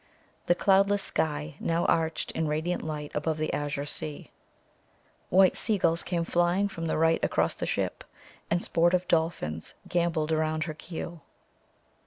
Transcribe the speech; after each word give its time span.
The 0.47 0.55
cloudless 0.55 1.03
sky 1.03 1.57
now 1.59 1.85
arched 1.85 2.31
in 2.31 2.47
radiant 2.47 2.81
light 2.81 3.11
above 3.13 3.37
the 3.37 3.53
azure 3.53 3.85
sea. 3.85 4.31
White 5.29 5.55
seagulls 5.55 6.01
came 6.01 6.23
flying 6.23 6.67
from 6.69 6.87
the 6.87 6.97
right 6.97 7.23
across 7.23 7.53
the 7.53 7.67
ship, 7.67 8.03
and 8.49 8.63
sportive 8.63 9.07
dolphins 9.07 9.75
gambolled 9.87 10.31
around 10.31 10.63
her 10.63 10.73
keel. 10.73 11.21